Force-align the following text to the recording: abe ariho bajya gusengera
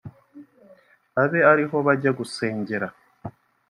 abe 1.23 1.39
ariho 1.51 1.77
bajya 1.85 2.11
gusengera 2.19 2.87